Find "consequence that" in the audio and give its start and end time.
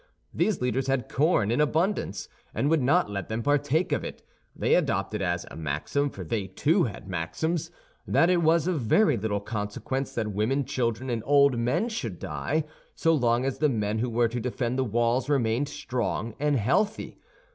9.39-10.33